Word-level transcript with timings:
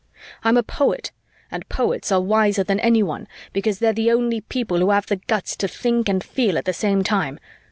I'm 0.43 0.57
a 0.57 0.63
poet 0.63 1.11
and 1.51 1.69
poets 1.69 2.11
are 2.11 2.19
wiser 2.19 2.63
than 2.63 2.79
anyone 2.79 3.27
because 3.53 3.77
they're 3.77 3.93
the 3.93 4.11
only 4.11 4.41
people 4.41 4.79
who 4.79 4.89
have 4.89 5.05
the 5.05 5.17
guts 5.17 5.55
to 5.57 5.67
think 5.67 6.09
and 6.09 6.23
feel 6.23 6.57
at 6.57 6.65
the 6.65 6.73
same 6.73 7.03
time. 7.03 7.39